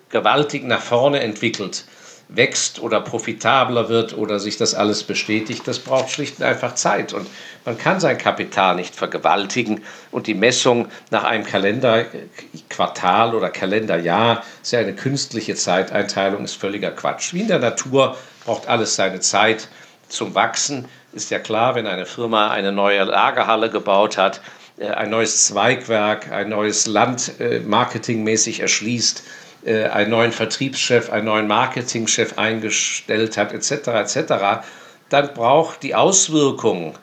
gewaltig 0.09 0.63
nach 0.63 0.81
vorne 0.81 1.19
entwickelt 1.21 1.85
wächst 2.29 2.81
oder 2.81 2.99
profitabler 2.99 3.87
wird 3.87 4.17
oder 4.17 4.39
sich 4.39 4.57
das 4.57 4.75
alles 4.75 5.03
bestätigt, 5.03 5.65
das 5.65 5.79
braucht 5.79 6.11
schlicht 6.11 6.39
und 6.39 6.45
einfach 6.45 6.75
Zeit. 6.75 7.13
Und 7.13 7.27
man 7.63 7.77
kann 7.77 7.99
sein 7.99 8.17
Kapital 8.17 8.75
nicht 8.75 8.95
vergewaltigen. 8.95 9.83
Und 10.11 10.27
die 10.27 10.33
Messung 10.33 10.89
nach 11.09 11.23
einem 11.23 11.45
Kalenderquartal 11.45 13.33
oder 13.33 13.49
Kalenderjahr 13.49 14.43
ist 14.61 14.73
ja 14.73 14.79
eine 14.79 14.93
künstliche 14.93 15.55
Zeiteinteilung, 15.55 16.43
ist 16.43 16.55
völliger 16.55 16.91
Quatsch. 16.91 17.33
Wie 17.33 17.41
in 17.41 17.47
der 17.47 17.59
Natur 17.59 18.17
braucht 18.43 18.67
alles 18.67 18.95
seine 18.95 19.21
Zeit 19.21 19.69
zum 20.09 20.35
Wachsen. 20.35 20.85
Ist 21.13 21.31
ja 21.31 21.39
klar, 21.39 21.75
wenn 21.75 21.87
eine 21.87 22.05
Firma 22.05 22.49
eine 22.49 22.71
neue 22.71 23.03
Lagerhalle 23.03 23.69
gebaut 23.69 24.17
hat, 24.17 24.41
äh, 24.77 24.87
ein 24.87 25.09
neues 25.09 25.47
Zweigwerk, 25.47 26.31
ein 26.31 26.49
neues 26.49 26.87
Land 26.87 27.39
äh, 27.39 27.59
marketingmäßig 27.59 28.59
erschließt, 28.59 29.23
äh, 29.65 29.85
einen 29.85 30.11
neuen 30.11 30.31
Vertriebschef, 30.31 31.09
einen 31.09 31.25
neuen 31.25 31.47
Marketingchef 31.47 32.37
eingestellt 32.37 33.37
hat, 33.37 33.53
etc., 33.53 33.87
etc., 33.87 34.65
dann 35.09 35.33
braucht 35.33 35.83
die 35.83 35.95
Auswirkungen, 35.95 36.93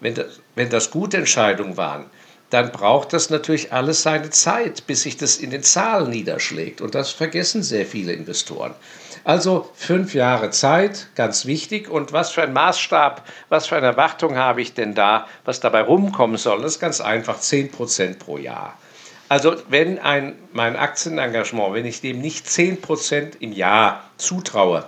wenn 0.00 0.14
das, 0.14 0.40
wenn 0.54 0.68
das 0.68 0.90
gute 0.90 1.16
Entscheidungen 1.16 1.76
waren, 1.76 2.04
dann 2.50 2.70
braucht 2.70 3.12
das 3.12 3.30
natürlich 3.30 3.72
alles 3.72 4.02
seine 4.02 4.30
Zeit, 4.30 4.86
bis 4.86 5.02
sich 5.02 5.16
das 5.16 5.38
in 5.38 5.50
den 5.50 5.62
Zahlen 5.62 6.10
niederschlägt. 6.10 6.80
Und 6.80 6.94
das 6.94 7.10
vergessen 7.10 7.62
sehr 7.62 7.86
viele 7.86 8.12
Investoren. 8.12 8.74
Also 9.24 9.70
fünf 9.74 10.14
Jahre 10.14 10.50
Zeit, 10.50 11.08
ganz 11.14 11.46
wichtig. 11.46 11.88
Und 11.88 12.12
was 12.12 12.30
für 12.30 12.42
ein 12.42 12.52
Maßstab, 12.52 13.26
was 13.48 13.66
für 13.66 13.76
eine 13.76 13.86
Erwartung 13.86 14.36
habe 14.36 14.60
ich 14.60 14.74
denn 14.74 14.94
da, 14.94 15.26
was 15.46 15.60
dabei 15.60 15.80
rumkommen 15.80 16.36
soll? 16.36 16.60
Das 16.60 16.72
ist 16.72 16.80
ganz 16.80 17.00
einfach, 17.00 17.40
10 17.40 17.70
Prozent 17.70 18.18
pro 18.18 18.36
Jahr. 18.36 18.76
Also 19.30 19.56
wenn 19.68 19.98
ein, 19.98 20.36
mein 20.52 20.76
Aktienengagement, 20.76 21.72
wenn 21.72 21.86
ich 21.86 22.02
dem 22.02 22.20
nicht 22.20 22.46
10% 22.46 23.40
im 23.40 23.52
Jahr 23.52 24.04
zutraue, 24.18 24.86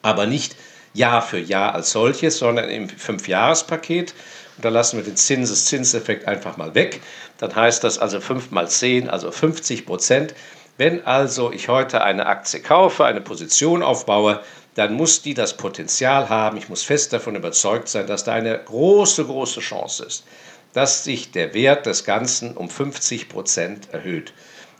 aber 0.00 0.26
nicht 0.26 0.56
Jahr 0.94 1.20
für 1.20 1.38
Jahr 1.38 1.74
als 1.74 1.90
solches, 1.92 2.38
sondern 2.38 2.70
im 2.70 2.88
Fünfjahrespaket, 2.88 4.14
und 4.56 4.64
da 4.64 4.70
lassen 4.70 4.96
wir 4.96 5.04
den 5.04 5.16
Zinseszinseffekt 5.16 6.26
einfach 6.26 6.56
mal 6.56 6.74
weg, 6.74 7.00
dann 7.38 7.54
heißt 7.54 7.84
das 7.84 7.98
also 7.98 8.20
5 8.20 8.50
mal 8.50 8.68
10, 8.68 9.08
also 9.08 9.30
50 9.30 9.86
Prozent. 9.86 10.34
Wenn 10.80 11.06
also 11.06 11.52
ich 11.52 11.68
heute 11.68 12.02
eine 12.02 12.24
Aktie 12.24 12.60
kaufe, 12.60 13.04
eine 13.04 13.20
Position 13.20 13.82
aufbaue, 13.82 14.40
dann 14.76 14.94
muss 14.94 15.20
die 15.20 15.34
das 15.34 15.56
Potenzial 15.58 16.30
haben, 16.30 16.56
ich 16.56 16.70
muss 16.70 16.82
fest 16.82 17.12
davon 17.12 17.36
überzeugt 17.36 17.88
sein, 17.88 18.06
dass 18.06 18.24
da 18.24 18.32
eine 18.32 18.58
große, 18.58 19.26
große 19.26 19.60
Chance 19.60 20.04
ist 20.04 20.24
dass 20.72 21.04
sich 21.04 21.32
der 21.32 21.54
Wert 21.54 21.86
des 21.86 22.04
Ganzen 22.04 22.56
um 22.56 22.68
50 22.68 23.28
Prozent 23.28 23.92
erhöht. 23.92 24.32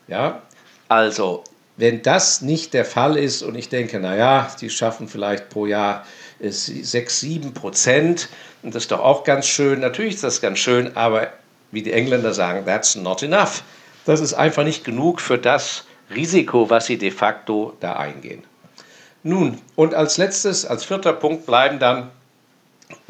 Ja, 0.09 0.42
also 0.88 1.45
wenn 1.76 2.02
das 2.02 2.42
nicht 2.42 2.75
der 2.75 2.85
Fall 2.85 3.16
ist 3.16 3.42
und 3.42 3.54
ich 3.54 3.69
denke, 3.69 3.99
naja, 4.00 4.50
die 4.61 4.71
schaffen 4.71 5.09
vielleicht 5.09 5.49
pro 5.49 5.66
Jahr 5.66 6.04
6, 6.40 7.21
7 7.21 7.54
Prozent 7.54 8.28
und 8.62 8.75
das 8.75 8.85
ist 8.85 8.92
doch 8.92 9.00
auch 9.00 9.25
ganz 9.25 9.47
schön, 9.47 9.80
natürlich 9.80 10.14
ist 10.14 10.25
das 10.25 10.40
ganz 10.40 10.59
schön, 10.59 10.97
aber 10.97 11.33
wie 11.71 11.83
die 11.83 11.92
Engländer 11.92 12.35
sagen, 12.35 12.64
that's 12.64 12.97
not 12.97 13.23
enough. 13.23 13.62
Das 14.04 14.21
ist 14.21 14.35
einfach 14.35 14.64
nicht 14.64 14.85
genug 14.85 15.21
für 15.21 15.38
das 15.38 15.85
Risiko, 16.14 16.69
was 16.71 16.87
sie 16.87 16.99
de 16.99 17.11
facto 17.11 17.76
da 17.81 17.97
eingehen. 17.97 18.43
Nun, 19.23 19.59
und 19.76 19.95
als 19.95 20.17
letztes, 20.17 20.64
als 20.64 20.85
vierter 20.85 21.12
Punkt 21.12 21.47
bleiben 21.47 21.79
dann 21.79 22.11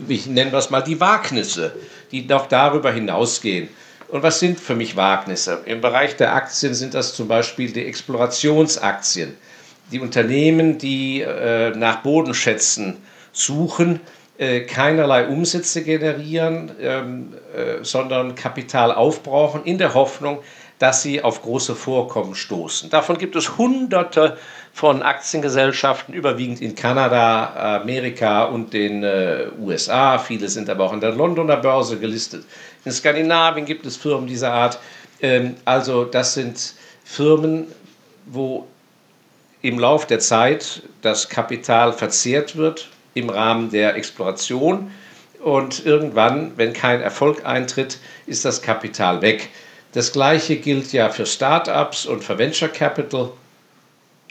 ich 0.08 0.26
nenne 0.26 0.50
das 0.50 0.70
mal 0.70 0.80
die 0.80 1.00
Wagnisse, 1.00 1.74
die 2.10 2.22
noch 2.22 2.46
darüber 2.46 2.92
hinausgehen. 2.92 3.68
Und 4.08 4.22
was 4.22 4.40
sind 4.40 4.58
für 4.58 4.74
mich 4.74 4.96
Wagnisse? 4.96 5.60
Im 5.66 5.80
Bereich 5.80 6.16
der 6.16 6.34
Aktien 6.34 6.74
sind 6.74 6.94
das 6.94 7.14
zum 7.14 7.28
Beispiel 7.28 7.70
die 7.72 7.86
Explorationsaktien. 7.86 9.36
Die 9.92 10.00
Unternehmen, 10.00 10.78
die 10.78 11.20
äh, 11.20 11.70
nach 11.70 12.02
Bodenschätzen 12.02 12.96
suchen, 13.32 14.00
äh, 14.38 14.60
keinerlei 14.62 15.28
Umsätze 15.28 15.82
generieren, 15.82 16.72
ähm, 16.80 17.34
äh, 17.54 17.84
sondern 17.84 18.34
Kapital 18.34 18.92
aufbrauchen 18.92 19.64
in 19.64 19.78
der 19.78 19.94
Hoffnung, 19.94 20.38
dass 20.80 21.02
sie 21.02 21.22
auf 21.22 21.42
große 21.42 21.76
Vorkommen 21.76 22.34
stoßen. 22.34 22.88
Davon 22.88 23.18
gibt 23.18 23.36
es 23.36 23.58
hunderte 23.58 24.38
von 24.72 25.02
Aktiengesellschaften, 25.02 26.14
überwiegend 26.14 26.62
in 26.62 26.74
Kanada, 26.74 27.76
Amerika 27.76 28.44
und 28.44 28.72
den 28.72 29.04
äh, 29.04 29.48
USA. 29.60 30.18
Viele 30.18 30.48
sind 30.48 30.70
aber 30.70 30.84
auch 30.84 30.92
an 30.92 31.02
der 31.02 31.12
Londoner 31.12 31.58
Börse 31.58 31.98
gelistet. 31.98 32.46
In 32.86 32.92
Skandinavien 32.92 33.66
gibt 33.66 33.84
es 33.84 33.98
Firmen 33.98 34.26
dieser 34.26 34.54
Art. 34.54 34.78
Ähm, 35.20 35.56
also 35.66 36.04
das 36.04 36.32
sind 36.32 36.74
Firmen, 37.04 37.66
wo 38.24 38.66
im 39.60 39.78
Lauf 39.78 40.06
der 40.06 40.20
Zeit 40.20 40.82
das 41.02 41.28
Kapital 41.28 41.92
verzehrt 41.92 42.56
wird 42.56 42.88
im 43.12 43.28
Rahmen 43.28 43.70
der 43.70 43.96
Exploration 43.96 44.90
und 45.42 45.84
irgendwann, 45.84 46.52
wenn 46.56 46.72
kein 46.72 47.02
Erfolg 47.02 47.44
eintritt, 47.44 47.98
ist 48.26 48.46
das 48.46 48.62
Kapital 48.62 49.20
weg. 49.20 49.50
Das 49.92 50.12
gleiche 50.12 50.56
gilt 50.56 50.92
ja 50.92 51.10
für 51.10 51.26
Startups 51.26 52.06
und 52.06 52.22
für 52.22 52.38
Venture 52.38 52.68
Capital. 52.68 53.32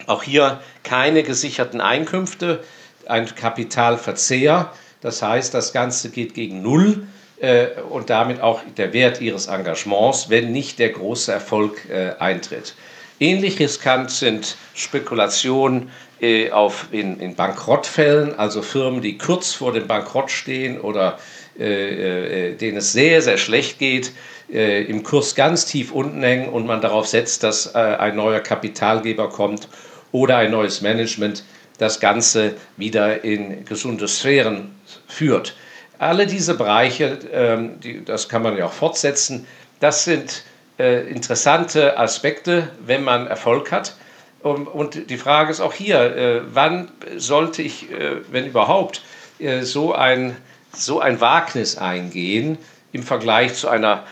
Auch 0.07 0.23
hier 0.23 0.61
keine 0.83 1.23
gesicherten 1.23 1.81
Einkünfte, 1.81 2.63
ein 3.05 3.25
Kapitalverzehr. 3.35 4.71
Das 5.01 5.21
heißt, 5.21 5.53
das 5.53 5.73
Ganze 5.73 6.09
geht 6.09 6.33
gegen 6.33 6.61
Null 6.61 7.07
äh, 7.39 7.67
und 7.89 8.09
damit 8.09 8.39
auch 8.41 8.61
der 8.77 8.93
Wert 8.93 9.19
ihres 9.19 9.47
Engagements, 9.47 10.29
wenn 10.29 10.51
nicht 10.53 10.79
der 10.79 10.89
große 10.89 11.31
Erfolg 11.31 11.89
äh, 11.89 12.13
eintritt. 12.19 12.75
Ähnlich 13.19 13.59
riskant 13.59 14.11
sind 14.11 14.55
Spekulationen 14.73 15.91
äh, 16.21 16.51
auf, 16.51 16.87
in, 16.91 17.19
in 17.19 17.35
Bankrottfällen, 17.35 18.37
also 18.39 18.61
Firmen, 18.61 19.01
die 19.01 19.17
kurz 19.17 19.53
vor 19.53 19.73
dem 19.73 19.87
Bankrott 19.87 20.31
stehen 20.31 20.79
oder 20.79 21.19
äh, 21.59 22.51
äh, 22.51 22.55
denen 22.55 22.77
es 22.77 22.93
sehr, 22.93 23.21
sehr 23.21 23.37
schlecht 23.37 23.79
geht, 23.79 24.13
äh, 24.51 24.83
im 24.83 25.03
Kurs 25.03 25.35
ganz 25.35 25.65
tief 25.65 25.91
unten 25.91 26.23
hängen 26.23 26.49
und 26.49 26.65
man 26.65 26.81
darauf 26.81 27.07
setzt, 27.07 27.43
dass 27.43 27.75
äh, 27.75 27.77
ein 27.77 28.15
neuer 28.15 28.39
Kapitalgeber 28.39 29.29
kommt 29.29 29.67
oder 30.11 30.37
ein 30.37 30.51
neues 30.51 30.81
Management 30.81 31.43
das 31.77 31.99
Ganze 31.99 32.55
wieder 32.77 33.23
in 33.23 33.65
gesunde 33.65 34.07
Sphären 34.07 34.75
führt. 35.07 35.55
Alle 35.97 36.27
diese 36.27 36.55
Bereiche, 36.55 37.19
ähm, 37.31 37.79
die, 37.81 38.03
das 38.03 38.29
kann 38.29 38.41
man 38.41 38.57
ja 38.57 38.65
auch 38.65 38.73
fortsetzen, 38.73 39.45
das 39.79 40.05
sind 40.05 40.43
äh, 40.77 41.09
interessante 41.09 41.97
Aspekte, 41.97 42.69
wenn 42.85 43.03
man 43.03 43.27
Erfolg 43.27 43.71
hat. 43.71 43.95
Und, 44.41 45.09
die 45.09 45.17
Frage 45.17 45.51
ist 45.51 45.59
auch 45.59 45.73
hier, 45.73 45.99
äh, 46.15 46.41
wann 46.53 46.89
sollte 47.17 47.61
ich, 47.61 47.91
äh, 47.91 48.21
wenn 48.31 48.45
überhaupt, 48.45 49.01
äh, 49.39 49.63
so, 49.63 49.93
ein, 49.93 50.37
so 50.73 50.99
ein 50.99 51.19
Wagnis 51.21 51.77
eingehen 51.77 52.57
im 52.91 53.03
Vergleich 53.03 53.53
zu 53.55 53.69
einer 53.69 54.05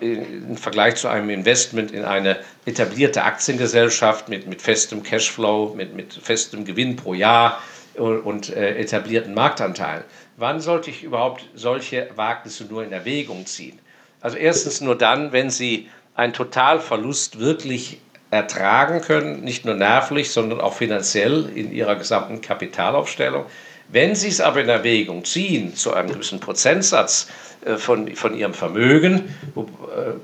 im 0.00 0.56
Vergleich 0.56 0.96
zu 0.96 1.06
einem 1.06 1.30
Investment 1.30 1.92
in 1.92 2.04
eine 2.04 2.40
etablierte 2.66 3.22
Aktiengesellschaft 3.22 4.28
mit, 4.28 4.48
mit 4.48 4.60
festem 4.60 5.04
Cashflow, 5.04 5.74
mit, 5.76 5.94
mit 5.94 6.12
festem 6.14 6.64
Gewinn 6.64 6.96
pro 6.96 7.14
Jahr 7.14 7.62
und, 7.94 8.20
und 8.22 8.50
äh, 8.50 8.76
etablierten 8.76 9.34
Marktanteilen. 9.34 10.02
Wann 10.36 10.60
sollte 10.60 10.90
ich 10.90 11.04
überhaupt 11.04 11.48
solche 11.54 12.10
Wagnisse 12.16 12.64
nur 12.64 12.82
in 12.82 12.92
Erwägung 12.92 13.46
ziehen? 13.46 13.78
Also 14.20 14.36
erstens 14.36 14.80
nur 14.80 14.98
dann, 14.98 15.32
wenn 15.32 15.50
Sie 15.50 15.88
einen 16.14 16.32
Totalverlust 16.32 17.38
wirklich 17.38 18.00
ertragen 18.30 19.00
können, 19.02 19.42
nicht 19.42 19.64
nur 19.64 19.74
nervlich, 19.74 20.30
sondern 20.30 20.60
auch 20.60 20.74
finanziell 20.74 21.50
in 21.54 21.72
ihrer 21.72 21.96
gesamten 21.96 22.40
Kapitalaufstellung. 22.40 23.44
Wenn 23.92 24.14
Sie 24.14 24.28
es 24.28 24.40
aber 24.40 24.62
in 24.62 24.70
Erwägung 24.70 25.24
ziehen, 25.24 25.76
zu 25.76 25.92
einem 25.92 26.10
gewissen 26.10 26.40
Prozentsatz 26.40 27.28
äh, 27.64 27.76
von, 27.76 28.14
von 28.16 28.34
Ihrem 28.34 28.54
Vermögen, 28.54 29.34
wo, 29.54 29.62
äh, 29.62 30.14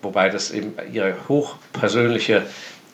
wobei 0.00 0.30
das 0.30 0.50
eben 0.50 0.72
Ihre 0.90 1.14
hochpersönliche 1.28 2.46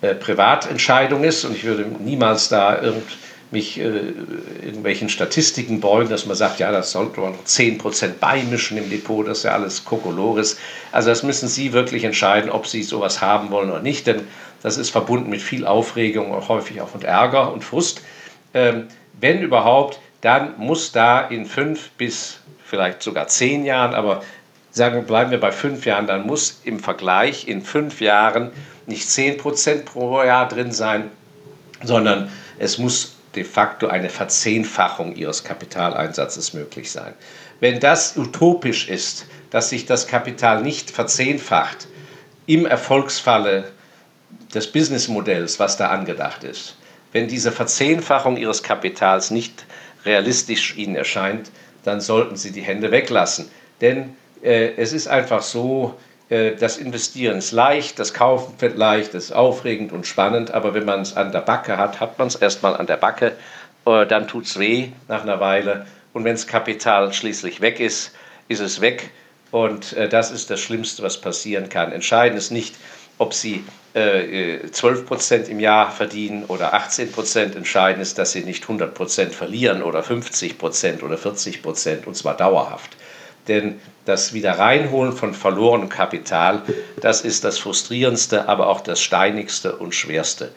äh, 0.02 0.14
Privatentscheidung 0.16 1.22
ist 1.22 1.44
und 1.44 1.54
ich 1.54 1.62
würde 1.62 1.86
niemals 2.00 2.48
da 2.48 2.82
irgend 2.82 3.04
mich 3.50 3.78
irgendwelchen 3.78 5.08
Statistiken 5.08 5.80
beugen, 5.80 6.10
dass 6.10 6.26
man 6.26 6.36
sagt, 6.36 6.60
ja, 6.60 6.70
das 6.70 6.92
sollte 6.92 7.20
man 7.20 7.32
noch 7.32 7.44
10% 7.46 8.18
beimischen 8.20 8.76
im 8.76 8.90
Depot, 8.90 9.26
das 9.26 9.38
ist 9.38 9.44
ja 9.44 9.52
alles 9.52 9.86
Kokolores. 9.86 10.58
Also 10.92 11.08
das 11.08 11.22
müssen 11.22 11.48
Sie 11.48 11.72
wirklich 11.72 12.04
entscheiden, 12.04 12.50
ob 12.50 12.66
Sie 12.66 12.82
sowas 12.82 13.22
haben 13.22 13.50
wollen 13.50 13.70
oder 13.70 13.80
nicht, 13.80 14.06
denn 14.06 14.28
das 14.62 14.76
ist 14.76 14.90
verbunden 14.90 15.30
mit 15.30 15.40
viel 15.40 15.66
Aufregung 15.66 16.30
und 16.30 16.46
häufig 16.48 16.82
auch 16.82 16.92
mit 16.92 17.04
Ärger 17.04 17.50
und 17.50 17.64
Frust. 17.64 18.02
Ähm, 18.52 18.88
wenn 19.18 19.40
überhaupt, 19.40 19.98
dann 20.20 20.58
muss 20.58 20.92
da 20.92 21.20
in 21.20 21.46
fünf 21.46 21.90
bis 21.90 22.40
vielleicht 22.64 23.02
sogar 23.02 23.28
zehn 23.28 23.64
Jahren, 23.64 23.94
aber 23.94 24.22
sagen 24.70 25.04
bleiben 25.04 25.30
wir 25.30 25.40
bei 25.40 25.52
fünf 25.52 25.86
Jahren, 25.86 26.06
dann 26.06 26.26
muss 26.26 26.60
im 26.64 26.80
Vergleich 26.80 27.48
in 27.48 27.62
fünf 27.62 28.00
Jahren 28.00 28.50
nicht 28.86 29.08
10% 29.08 29.84
pro 29.84 30.22
Jahr 30.22 30.48
drin 30.48 30.72
sein, 30.72 31.10
sondern 31.82 32.30
es 32.58 32.78
muss 32.78 33.16
de 33.34 33.44
facto 33.44 33.88
eine 33.88 34.08
Verzehnfachung 34.08 35.14
ihres 35.14 35.44
Kapitaleinsatzes 35.44 36.54
möglich 36.54 36.90
sein. 36.90 37.14
Wenn 37.60 37.80
das 37.80 38.16
utopisch 38.16 38.88
ist, 38.88 39.26
dass 39.50 39.70
sich 39.70 39.86
das 39.86 40.06
Kapital 40.06 40.62
nicht 40.62 40.90
verzehnfacht 40.90 41.88
im 42.46 42.66
Erfolgsfalle 42.66 43.70
des 44.54 44.72
Businessmodells, 44.72 45.58
was 45.58 45.76
da 45.76 45.88
angedacht 45.88 46.44
ist, 46.44 46.76
wenn 47.12 47.28
diese 47.28 47.52
Verzehnfachung 47.52 48.36
ihres 48.36 48.62
Kapitals 48.62 49.30
nicht 49.30 49.64
realistisch 50.08 50.76
ihnen 50.76 50.96
erscheint, 50.96 51.50
dann 51.84 52.00
sollten 52.00 52.36
sie 52.36 52.50
die 52.50 52.62
Hände 52.62 52.90
weglassen. 52.90 53.48
Denn 53.80 54.16
äh, 54.42 54.72
es 54.76 54.92
ist 54.92 55.06
einfach 55.06 55.42
so, 55.42 55.94
äh, 56.28 56.56
das 56.56 56.78
Investieren 56.78 57.38
ist 57.38 57.52
leicht, 57.52 57.98
das 57.98 58.14
Kaufen 58.14 58.54
wird 58.58 58.76
leicht, 58.76 59.14
das 59.14 59.24
ist 59.24 59.32
aufregend 59.32 59.92
und 59.92 60.06
spannend, 60.06 60.50
aber 60.50 60.74
wenn 60.74 60.84
man 60.84 61.02
es 61.02 61.16
an 61.16 61.32
der 61.32 61.40
Backe 61.40 61.76
hat, 61.76 62.00
hat 62.00 62.18
man 62.18 62.28
es 62.28 62.36
erstmal 62.36 62.76
an 62.76 62.86
der 62.86 62.96
Backe, 62.96 63.36
äh, 63.86 64.06
dann 64.06 64.28
tut 64.28 64.46
es 64.46 64.58
weh 64.58 64.88
nach 65.08 65.22
einer 65.22 65.40
Weile 65.40 65.86
und 66.12 66.24
wenn 66.24 66.34
das 66.34 66.46
Kapital 66.46 67.12
schließlich 67.12 67.60
weg 67.60 67.80
ist, 67.80 68.12
ist 68.48 68.60
es 68.60 68.80
weg 68.80 69.10
und 69.50 69.92
äh, 69.94 70.08
das 70.08 70.30
ist 70.30 70.50
das 70.50 70.60
Schlimmste, 70.60 71.02
was 71.02 71.20
passieren 71.20 71.68
kann. 71.68 71.92
Entscheidend 71.92 72.38
ist 72.38 72.50
nicht, 72.50 72.74
ob 73.18 73.34
Sie 73.34 73.64
12 73.94 75.06
Prozent 75.06 75.48
im 75.48 75.60
Jahr 75.60 75.90
verdienen 75.90 76.44
oder 76.44 76.74
18 76.74 77.10
Prozent. 77.10 77.56
Entscheidend 77.56 78.02
ist, 78.02 78.18
dass 78.18 78.32
Sie 78.32 78.44
nicht 78.44 78.62
100 78.62 78.94
Prozent 78.94 79.34
verlieren 79.34 79.82
oder 79.82 80.02
50 80.02 80.58
Prozent 80.58 81.02
oder 81.02 81.18
40 81.18 81.62
Prozent 81.62 82.06
und 82.06 82.14
zwar 82.14 82.36
dauerhaft. 82.36 82.96
Denn 83.48 83.80
das 84.04 84.34
Wiederreinholen 84.34 85.12
von 85.12 85.34
verlorenem 85.34 85.88
Kapital, 85.88 86.62
das 87.00 87.22
ist 87.22 87.44
das 87.44 87.58
frustrierendste, 87.58 88.46
aber 88.48 88.68
auch 88.68 88.82
das 88.82 89.00
steinigste 89.00 89.76
und 89.76 89.94
schwerste. 89.94 90.52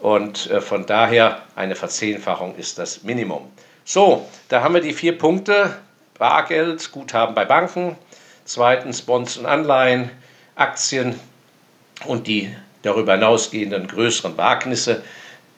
Und 0.00 0.50
äh, 0.50 0.60
von 0.60 0.84
daher 0.84 1.42
eine 1.54 1.76
Verzehnfachung 1.76 2.56
ist 2.56 2.78
das 2.78 3.04
Minimum. 3.04 3.48
So, 3.84 4.28
da 4.48 4.62
haben 4.62 4.74
wir 4.74 4.80
die 4.80 4.92
vier 4.92 5.16
Punkte. 5.16 5.76
Bargeld, 6.18 6.92
Guthaben 6.92 7.34
bei 7.34 7.44
Banken, 7.44 7.96
zweitens 8.44 9.02
Bonds 9.02 9.36
und 9.36 9.46
Anleihen, 9.46 10.10
Aktien 10.54 11.18
und 12.06 12.26
die 12.26 12.54
darüber 12.82 13.14
hinausgehenden 13.14 13.86
größeren 13.86 14.36
Wagnisse. 14.36 15.02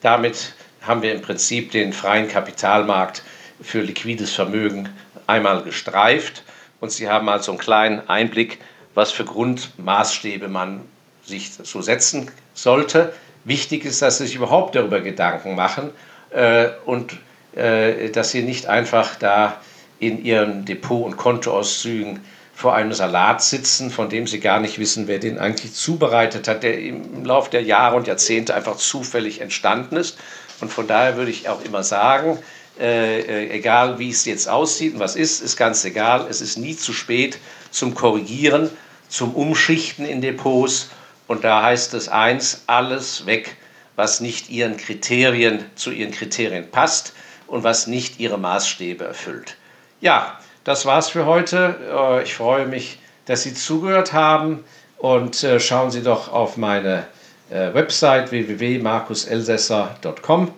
Damit 0.01 0.53
haben 0.81 1.01
wir 1.01 1.13
im 1.13 1.21
Prinzip 1.21 1.71
den 1.71 1.93
freien 1.93 2.27
Kapitalmarkt 2.27 3.23
für 3.61 3.81
liquides 3.81 4.31
Vermögen 4.31 4.89
einmal 5.27 5.63
gestreift 5.63 6.43
und 6.79 6.91
Sie 6.91 7.09
haben 7.09 7.29
also 7.29 7.51
einen 7.51 7.59
kleinen 7.59 8.09
Einblick, 8.09 8.59
was 8.93 9.11
für 9.11 9.25
Grundmaßstäbe 9.25 10.47
man 10.47 10.81
sich 11.23 11.51
so 11.51 11.81
setzen 11.81 12.29
sollte. 12.53 13.13
Wichtig 13.43 13.85
ist, 13.85 14.01
dass 14.01 14.17
Sie 14.17 14.27
sich 14.27 14.35
überhaupt 14.35 14.75
darüber 14.75 15.01
Gedanken 15.01 15.55
machen 15.55 15.91
äh, 16.31 16.67
und 16.85 17.17
äh, 17.55 18.09
dass 18.09 18.31
Sie 18.31 18.43
nicht 18.43 18.67
einfach 18.67 19.15
da 19.15 19.59
in 19.99 20.23
Ihren 20.23 20.65
Depot- 20.65 21.05
und 21.05 21.17
Kontoauszügen 21.17 22.21
vor 22.55 22.73
einem 22.73 22.93
Salat 22.93 23.43
sitzen, 23.43 23.91
von 23.91 24.09
dem 24.09 24.27
Sie 24.27 24.39
gar 24.39 24.61
nicht 24.61 24.79
wissen, 24.79 25.07
wer 25.07 25.19
den 25.19 25.37
eigentlich 25.37 25.73
zubereitet 25.73 26.47
hat, 26.47 26.63
der 26.63 26.79
im 26.79 27.25
Laufe 27.25 27.51
der 27.51 27.61
Jahre 27.61 27.97
und 27.97 28.07
Jahrzehnte 28.07 28.55
einfach 28.55 28.77
zufällig 28.77 29.41
entstanden 29.41 29.97
ist. 29.97 30.17
Und 30.61 30.71
von 30.71 30.87
daher 30.87 31.17
würde 31.17 31.31
ich 31.31 31.49
auch 31.49 31.61
immer 31.63 31.83
sagen, 31.83 32.39
äh, 32.79 33.19
äh, 33.19 33.49
egal 33.51 33.99
wie 33.99 34.09
es 34.09 34.23
jetzt 34.23 34.47
aussieht 34.47 34.93
und 34.93 34.99
was 34.99 35.17
ist, 35.17 35.41
ist 35.41 35.57
ganz 35.57 35.83
egal. 35.83 36.27
Es 36.29 36.39
ist 36.39 36.57
nie 36.57 36.77
zu 36.77 36.93
spät 36.93 37.39
zum 37.71 37.93
Korrigieren, 37.93 38.69
zum 39.09 39.35
Umschichten 39.35 40.05
in 40.05 40.21
Depots. 40.21 40.89
Und 41.27 41.43
da 41.43 41.61
heißt 41.61 41.93
es 41.93 42.07
eins, 42.07 42.63
alles 42.67 43.25
weg, 43.25 43.57
was 43.97 44.21
nicht 44.21 44.49
ihren 44.49 44.77
Kriterien, 44.77 45.65
zu 45.75 45.91
ihren 45.91 46.11
Kriterien 46.11 46.71
passt 46.71 47.13
und 47.47 47.63
was 47.63 47.87
nicht 47.87 48.19
ihre 48.19 48.37
Maßstäbe 48.37 49.03
erfüllt. 49.03 49.57
Ja, 49.99 50.39
das 50.65 50.85
war's 50.85 51.07
für 51.09 51.25
heute. 51.25 51.77
Äh, 51.89 52.23
ich 52.23 52.35
freue 52.35 52.65
mich, 52.65 52.99
dass 53.25 53.43
Sie 53.43 53.53
zugehört 53.53 54.11
haben 54.11 54.65
und 54.97 55.41
äh, 55.43 55.61
schauen 55.61 55.91
Sie 55.91 56.03
doch 56.03 56.33
auf 56.33 56.57
meine 56.57 57.05
Website 57.47 58.31
www.markuselsässer.com 58.31 60.51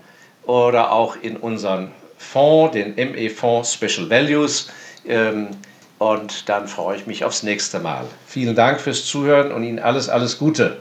oder 0.45 0.93
auch 0.93 1.17
in 1.21 1.35
unseren 1.35 1.91
Fonds, 2.17 2.73
den 2.73 2.95
ME-Fonds 2.95 3.73
Special 3.73 4.09
Values. 4.09 4.69
Ähm, 5.05 5.49
und 5.99 6.49
dann 6.49 6.67
freue 6.67 6.97
ich 6.97 7.07
mich 7.07 7.25
aufs 7.25 7.43
nächste 7.43 7.79
Mal. 7.79 8.05
Vielen 8.27 8.55
Dank 8.55 8.79
fürs 8.79 9.05
Zuhören 9.05 9.51
und 9.51 9.63
Ihnen 9.63 9.79
alles, 9.79 10.09
alles 10.09 10.37
Gute. 10.37 10.77